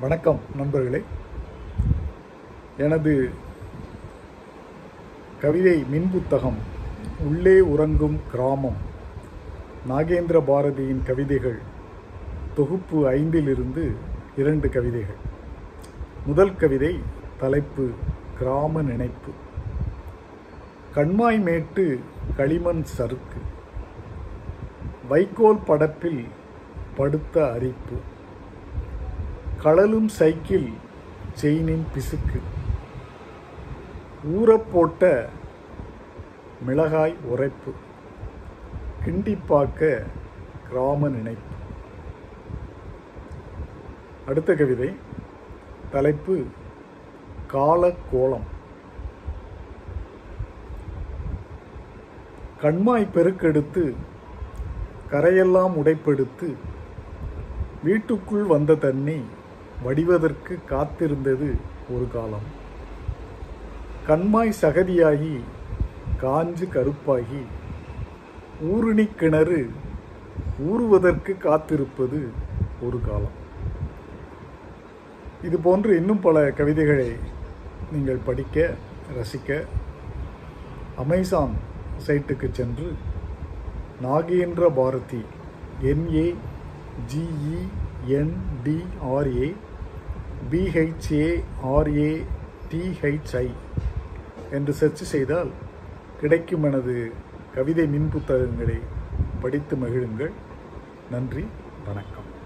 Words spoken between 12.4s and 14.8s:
தொகுப்பு ஐந்திலிருந்து இரண்டு